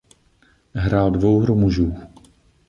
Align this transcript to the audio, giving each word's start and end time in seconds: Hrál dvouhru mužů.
Hrál 0.73 1.11
dvouhru 1.11 1.55
mužů. 1.55 1.95